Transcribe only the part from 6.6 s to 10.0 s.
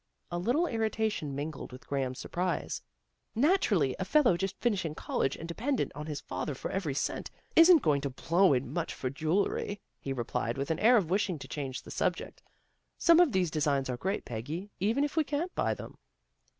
every cent, isn't going to blow in much for jewelry,"